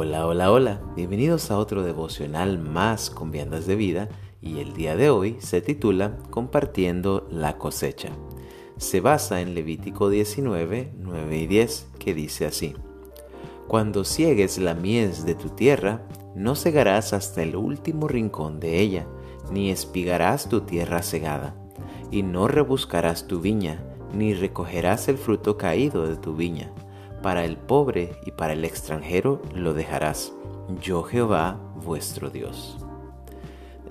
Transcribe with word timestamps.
Hola, 0.00 0.28
hola, 0.28 0.52
hola. 0.52 0.80
Bienvenidos 0.94 1.50
a 1.50 1.58
otro 1.58 1.82
devocional 1.82 2.60
más 2.60 3.10
con 3.10 3.32
viandas 3.32 3.66
de 3.66 3.74
vida 3.74 4.08
y 4.40 4.60
el 4.60 4.72
día 4.72 4.94
de 4.94 5.10
hoy 5.10 5.38
se 5.40 5.60
titula 5.60 6.18
Compartiendo 6.30 7.26
la 7.32 7.58
cosecha. 7.58 8.10
Se 8.76 9.00
basa 9.00 9.40
en 9.40 9.56
Levítico 9.56 10.08
19, 10.08 10.92
9 11.00 11.38
y 11.38 11.46
10 11.48 11.88
que 11.98 12.14
dice 12.14 12.46
así. 12.46 12.76
Cuando 13.66 14.04
ciegues 14.04 14.58
la 14.58 14.74
mies 14.74 15.26
de 15.26 15.34
tu 15.34 15.48
tierra, 15.48 16.06
no 16.36 16.54
cegarás 16.54 17.12
hasta 17.12 17.42
el 17.42 17.56
último 17.56 18.06
rincón 18.06 18.60
de 18.60 18.78
ella, 18.78 19.08
ni 19.50 19.68
espigarás 19.72 20.48
tu 20.48 20.60
tierra 20.60 21.02
cegada, 21.02 21.56
y 22.12 22.22
no 22.22 22.46
rebuscarás 22.46 23.26
tu 23.26 23.40
viña, 23.40 23.82
ni 24.14 24.32
recogerás 24.32 25.08
el 25.08 25.18
fruto 25.18 25.58
caído 25.58 26.06
de 26.06 26.14
tu 26.14 26.36
viña 26.36 26.72
para 27.22 27.44
el 27.44 27.56
pobre 27.56 28.16
y 28.24 28.32
para 28.32 28.52
el 28.52 28.64
extranjero 28.64 29.42
lo 29.54 29.74
dejarás. 29.74 30.32
Yo 30.80 31.02
Jehová 31.02 31.58
vuestro 31.82 32.30
Dios. 32.30 32.78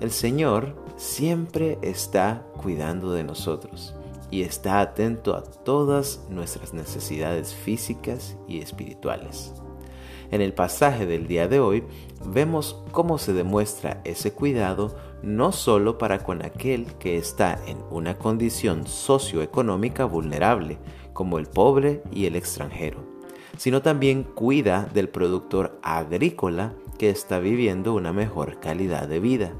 El 0.00 0.10
Señor 0.10 0.76
siempre 0.96 1.78
está 1.82 2.44
cuidando 2.56 3.12
de 3.12 3.24
nosotros 3.24 3.94
y 4.30 4.42
está 4.42 4.80
atento 4.80 5.34
a 5.34 5.42
todas 5.42 6.20
nuestras 6.28 6.74
necesidades 6.74 7.54
físicas 7.54 8.36
y 8.46 8.60
espirituales. 8.60 9.54
En 10.30 10.42
el 10.42 10.52
pasaje 10.52 11.06
del 11.06 11.26
día 11.26 11.48
de 11.48 11.58
hoy 11.58 11.84
vemos 12.26 12.82
cómo 12.92 13.16
se 13.18 13.32
demuestra 13.32 14.02
ese 14.04 14.32
cuidado 14.32 14.94
no 15.22 15.52
solo 15.52 15.98
para 15.98 16.18
con 16.18 16.44
aquel 16.44 16.86
que 16.98 17.16
está 17.16 17.58
en 17.66 17.78
una 17.90 18.18
condición 18.18 18.86
socioeconómica 18.86 20.04
vulnerable, 20.04 20.78
como 21.12 21.38
el 21.38 21.46
pobre 21.46 22.02
y 22.12 22.26
el 22.26 22.36
extranjero, 22.36 23.02
sino 23.56 23.82
también 23.82 24.22
cuida 24.22 24.88
del 24.92 25.08
productor 25.08 25.78
agrícola 25.82 26.74
que 26.98 27.10
está 27.10 27.38
viviendo 27.38 27.94
una 27.94 28.12
mejor 28.12 28.60
calidad 28.60 29.08
de 29.08 29.20
vida. 29.20 29.52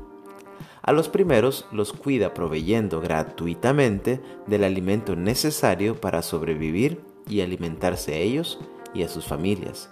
A 0.83 0.92
los 0.92 1.08
primeros 1.08 1.67
los 1.70 1.92
cuida 1.92 2.33
proveyendo 2.33 3.00
gratuitamente 3.00 4.20
del 4.47 4.64
alimento 4.64 5.16
necesario 5.16 6.00
para 6.00 6.22
sobrevivir 6.22 7.00
y 7.28 7.42
alimentarse 7.42 8.14
a 8.14 8.19
ellos 8.19 8.59
y 8.94 9.03
a 9.03 9.09
sus 9.09 9.27
familias. 9.27 9.91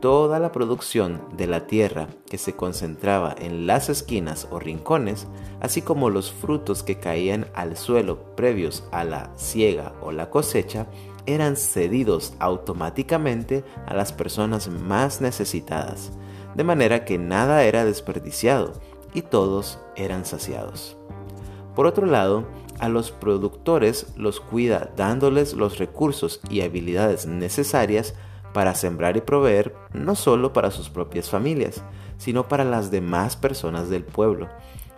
Toda 0.00 0.38
la 0.38 0.52
producción 0.52 1.22
de 1.38 1.46
la 1.46 1.66
tierra 1.66 2.08
que 2.28 2.36
se 2.36 2.54
concentraba 2.54 3.34
en 3.38 3.66
las 3.66 3.88
esquinas 3.88 4.46
o 4.50 4.58
rincones, 4.58 5.26
así 5.60 5.80
como 5.80 6.10
los 6.10 6.32
frutos 6.32 6.82
que 6.82 6.98
caían 6.98 7.46
al 7.54 7.78
suelo 7.78 8.36
previos 8.36 8.84
a 8.92 9.04
la 9.04 9.32
siega 9.36 9.94
o 10.02 10.12
la 10.12 10.28
cosecha, 10.28 10.86
eran 11.26 11.56
cedidos 11.56 12.34
automáticamente 12.38 13.64
a 13.86 13.94
las 13.94 14.12
personas 14.12 14.68
más 14.68 15.20
necesitadas, 15.20 16.12
de 16.54 16.64
manera 16.64 17.04
que 17.04 17.18
nada 17.18 17.64
era 17.64 17.84
desperdiciado 17.84 18.72
y 19.12 19.22
todos 19.22 19.78
eran 19.96 20.24
saciados. 20.24 20.96
Por 21.74 21.86
otro 21.86 22.06
lado, 22.06 22.46
a 22.78 22.88
los 22.88 23.10
productores 23.10 24.06
los 24.16 24.40
cuida 24.40 24.90
dándoles 24.96 25.54
los 25.54 25.78
recursos 25.78 26.40
y 26.48 26.60
habilidades 26.60 27.26
necesarias 27.26 28.14
para 28.52 28.74
sembrar 28.74 29.16
y 29.16 29.20
proveer 29.20 29.74
no 29.92 30.14
solo 30.14 30.52
para 30.52 30.70
sus 30.70 30.88
propias 30.88 31.28
familias, 31.28 31.82
sino 32.16 32.48
para 32.48 32.64
las 32.64 32.90
demás 32.90 33.36
personas 33.36 33.90
del 33.90 34.04
pueblo, 34.04 34.48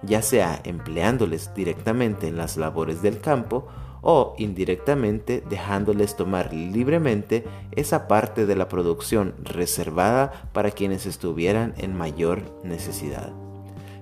ya 0.03 0.23
sea 0.23 0.61
empleándoles 0.65 1.53
directamente 1.55 2.29
en 2.29 2.37
las 2.37 2.57
labores 2.57 3.03
del 3.03 3.21
campo 3.21 3.67
o 4.03 4.35
indirectamente 4.39 5.43
dejándoles 5.49 6.17
tomar 6.17 6.53
libremente 6.53 7.45
esa 7.73 8.09
parte 8.09 8.47
de 8.47 8.57
la 8.57 8.69
producción 8.69 9.35
reservada 9.43 10.49
para 10.53 10.71
quienes 10.71 11.07
estuvieran 11.07 11.75
en 11.79 11.97
mayor 11.97 12.43
necesidad. 12.65 13.33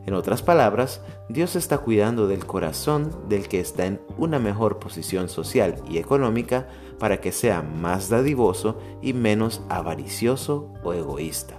En 0.06 0.14
otras 0.14 0.40
palabras, 0.40 1.00
Dios 1.28 1.56
está 1.56 1.78
cuidando 1.78 2.28
del 2.28 2.46
corazón 2.46 3.10
del 3.28 3.48
que 3.48 3.58
está 3.58 3.86
en 3.86 4.00
una 4.16 4.38
mejor 4.38 4.78
posición 4.78 5.28
social 5.28 5.74
y 5.88 5.98
económica 5.98 6.68
para 7.00 7.20
que 7.20 7.32
sea 7.32 7.62
más 7.62 8.08
dadivoso 8.08 8.78
y 9.02 9.12
menos 9.14 9.62
avaricioso 9.68 10.72
o 10.84 10.92
egoísta. 10.92 11.54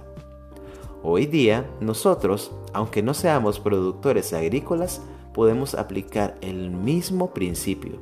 Hoy 1.02 1.26
día, 1.26 1.68
nosotros, 1.80 2.50
aunque 2.72 3.02
no 3.02 3.12
seamos 3.12 3.60
productores 3.60 4.32
agrícolas, 4.32 5.02
podemos 5.34 5.74
aplicar 5.74 6.36
el 6.40 6.70
mismo 6.70 7.34
principio 7.34 8.00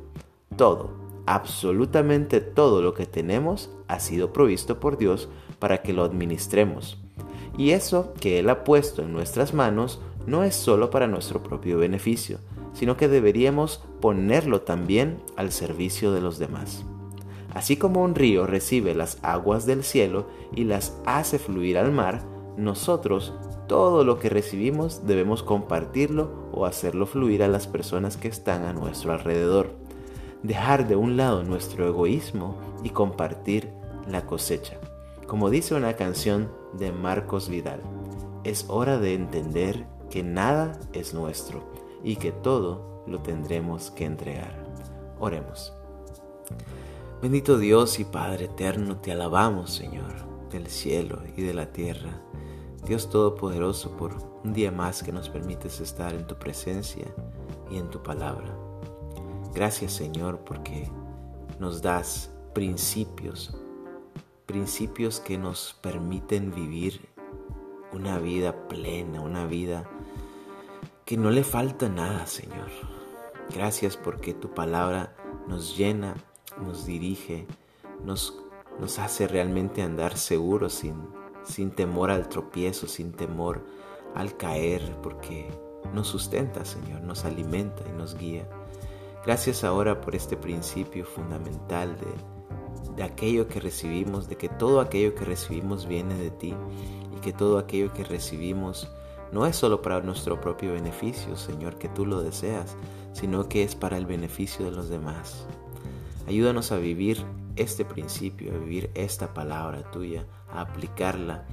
todo, 0.57 0.89
absolutamente 1.25 2.41
todo 2.41 2.81
lo 2.81 2.93
que 2.93 3.05
tenemos 3.05 3.69
ha 3.87 3.99
sido 3.99 4.33
provisto 4.33 4.79
por 4.79 4.97
Dios 4.97 5.29
para 5.59 5.81
que 5.81 5.93
lo 5.93 6.03
administremos. 6.03 6.97
Y 7.57 7.71
eso 7.71 8.13
que 8.19 8.39
Él 8.39 8.49
ha 8.49 8.63
puesto 8.63 9.01
en 9.01 9.13
nuestras 9.13 9.53
manos 9.53 10.01
no 10.25 10.43
es 10.43 10.55
solo 10.55 10.89
para 10.89 11.07
nuestro 11.07 11.41
propio 11.41 11.77
beneficio, 11.77 12.39
sino 12.73 12.97
que 12.97 13.07
deberíamos 13.07 13.83
ponerlo 14.01 14.61
también 14.61 15.19
al 15.35 15.51
servicio 15.51 16.11
de 16.11 16.21
los 16.21 16.37
demás. 16.37 16.85
Así 17.53 17.77
como 17.77 18.03
un 18.03 18.13
río 18.13 18.45
recibe 18.45 18.93
las 18.93 19.17
aguas 19.23 19.65
del 19.65 19.83
cielo 19.83 20.27
y 20.53 20.65
las 20.65 20.95
hace 21.05 21.39
fluir 21.39 21.77
al 21.77 21.91
mar, 21.91 22.23
nosotros 22.57 23.33
todo 23.67 24.03
lo 24.03 24.19
que 24.19 24.29
recibimos 24.29 25.07
debemos 25.07 25.43
compartirlo 25.43 26.49
o 26.51 26.65
hacerlo 26.65 27.05
fluir 27.05 27.43
a 27.43 27.47
las 27.47 27.67
personas 27.67 28.15
que 28.15 28.27
están 28.27 28.63
a 28.63 28.73
nuestro 28.73 29.11
alrededor 29.11 29.86
dejar 30.47 30.87
de 30.87 30.95
un 30.95 31.17
lado 31.17 31.43
nuestro 31.43 31.85
egoísmo 31.85 32.55
y 32.81 32.91
compartir 32.91 33.69
la 34.07 34.25
cosecha. 34.25 34.77
Como 35.27 35.49
dice 35.49 35.75
una 35.75 35.97
canción 35.97 36.49
de 36.71 36.93
Marcos 36.93 37.49
Vidal, 37.49 37.81
es 38.45 38.65
hora 38.69 38.97
de 38.97 39.13
entender 39.13 39.85
que 40.09 40.23
nada 40.23 40.79
es 40.93 41.13
nuestro 41.13 41.69
y 42.01 42.15
que 42.15 42.31
todo 42.31 43.03
lo 43.07 43.19
tendremos 43.19 43.91
que 43.91 44.05
entregar. 44.05 44.65
Oremos. 45.19 45.73
Bendito 47.21 47.57
Dios 47.57 47.99
y 47.99 48.05
Padre 48.05 48.45
eterno, 48.45 48.97
te 48.97 49.11
alabamos, 49.11 49.73
Señor, 49.73 50.13
del 50.49 50.67
cielo 50.67 51.23
y 51.35 51.41
de 51.41 51.53
la 51.53 51.73
tierra. 51.73 52.21
Dios 52.85 53.09
Todopoderoso, 53.09 53.97
por 53.97 54.15
un 54.45 54.53
día 54.53 54.71
más 54.71 55.03
que 55.03 55.11
nos 55.11 55.27
permites 55.27 55.81
estar 55.81 56.13
en 56.13 56.25
tu 56.25 56.35
presencia 56.35 57.05
y 57.69 57.77
en 57.77 57.89
tu 57.89 58.01
palabra. 58.01 58.66
Gracias 59.57 59.93
Señor 59.93 60.41
porque 60.45 60.87
nos 61.59 61.81
das 61.81 62.31
principios, 62.53 63.57
principios 64.45 65.19
que 65.19 65.39
nos 65.39 65.75
permiten 65.81 66.53
vivir 66.53 67.09
una 67.91 68.19
vida 68.19 68.67
plena, 68.67 69.19
una 69.19 69.47
vida 69.47 69.89
que 71.05 71.17
no 71.17 71.31
le 71.31 71.43
falta 71.43 71.89
nada 71.89 72.27
Señor. 72.27 72.69
Gracias 73.51 73.97
porque 73.97 74.35
tu 74.35 74.53
palabra 74.53 75.15
nos 75.47 75.75
llena, 75.75 76.13
nos 76.61 76.85
dirige, 76.85 77.47
nos, 78.05 78.37
hace 78.99 79.27
realmente 79.27 79.81
andar 79.81 80.19
seguros 80.19 80.73
sin, 80.73 81.01
sin 81.43 81.71
temor 81.71 82.11
al 82.11 82.29
tropiezo, 82.29 82.85
sin 82.85 83.11
temor 83.11 83.65
al 84.13 84.37
caer, 84.37 84.95
porque 85.01 85.49
nos 85.95 86.09
sustenta, 86.09 86.63
Señor, 86.63 87.01
nos 87.01 87.25
alimenta 87.25 87.81
y 87.89 87.97
nos 87.97 88.15
guía. 88.15 88.47
Gracias 89.27 89.65
ahora 89.65 89.99
por 89.99 90.15
este 90.15 90.37
principio 90.37 91.03
fundamental 91.03 91.97
de, 91.97 92.95
de 92.95 93.03
aquello 93.03 93.49
que 93.49 93.59
recibimos, 93.59 94.29
de 94.29 94.37
que 94.37 94.47
todo 94.47 94.79
aquello 94.79 95.15
que 95.15 95.25
recibimos 95.25 95.85
viene 95.85 96.15
de 96.15 96.31
ti 96.31 96.55
y 97.13 97.19
que 97.19 97.33
todo 97.33 97.57
aquello 97.57 97.91
que 97.91 98.05
recibimos 98.05 98.89
no 99.33 99.45
es 99.45 99.57
solo 99.57 99.81
para 99.81 99.99
nuestro 99.99 100.39
propio 100.39 100.71
beneficio, 100.71 101.35
Señor, 101.35 101.77
que 101.77 101.89
tú 101.89 102.05
lo 102.05 102.21
deseas, 102.21 102.77
sino 103.11 103.49
que 103.49 103.63
es 103.63 103.75
para 103.75 103.97
el 103.97 104.05
beneficio 104.05 104.63
de 104.63 104.71
los 104.71 104.87
demás. 104.87 105.45
Ayúdanos 106.25 106.71
a 106.71 106.77
vivir 106.77 107.21
este 107.57 107.83
principio, 107.83 108.55
a 108.55 108.57
vivir 108.57 108.91
esta 108.93 109.33
palabra 109.33 109.91
tuya, 109.91 110.25
a 110.49 110.61
aplicarla, 110.61 111.43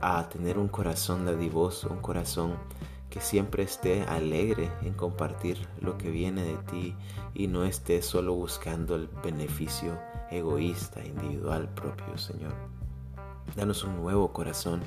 a 0.00 0.28
tener 0.28 0.58
un 0.58 0.68
corazón 0.68 1.26
dadivoso, 1.26 1.88
un 1.90 2.00
corazón 2.00 2.54
que 3.16 3.22
siempre 3.22 3.62
esté 3.62 4.02
alegre 4.02 4.70
en 4.82 4.92
compartir 4.92 5.56
lo 5.80 5.96
que 5.96 6.10
viene 6.10 6.44
de 6.44 6.58
ti 6.70 6.94
y 7.32 7.46
no 7.46 7.64
esté 7.64 8.02
solo 8.02 8.34
buscando 8.34 8.94
el 8.94 9.08
beneficio 9.24 9.98
egoísta, 10.30 11.02
individual 11.02 11.66
propio, 11.70 12.18
Señor. 12.18 12.52
Danos 13.56 13.84
un 13.84 13.96
nuevo 13.96 14.34
corazón 14.34 14.82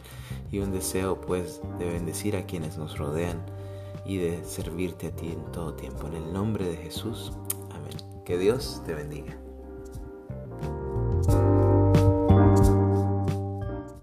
y 0.52 0.60
un 0.60 0.72
deseo 0.72 1.20
pues 1.20 1.60
de 1.80 1.90
bendecir 1.90 2.36
a 2.36 2.46
quienes 2.46 2.78
nos 2.78 3.00
rodean 3.00 3.44
y 4.06 4.18
de 4.18 4.46
servirte 4.46 5.08
a 5.08 5.16
ti 5.16 5.30
en 5.30 5.52
todo 5.52 5.74
tiempo. 5.74 6.06
En 6.06 6.14
el 6.14 6.32
nombre 6.32 6.66
de 6.66 6.78
Jesús. 6.78 7.32
Amén. 7.72 8.24
Que 8.26 8.38
Dios 8.38 8.84
te 8.86 8.94
bendiga. 8.94 9.49